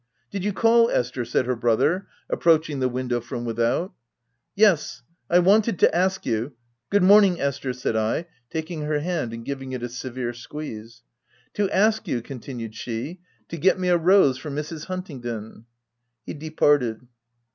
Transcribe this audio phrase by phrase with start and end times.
[0.31, 3.93] "Did you call, Esther?" said her brother, approaching the window from without."
[4.65, 6.53] Yes; I wanted to ask you
[6.89, 11.03] —""Good morning, Esther," said I, taking her hand and giving it a severe squeeze."
[11.53, 13.19] To ask you," continued she,"
[13.49, 14.85] to get me a rose for Mrs.
[14.85, 15.65] Huntingdon."
[16.25, 17.05] He departed.